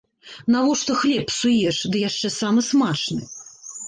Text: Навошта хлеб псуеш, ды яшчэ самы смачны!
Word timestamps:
Навошта 0.53 0.95
хлеб 1.01 1.25
псуеш, 1.31 1.77
ды 1.93 2.01
яшчэ 2.09 2.31
самы 2.39 2.65
смачны! 2.69 3.21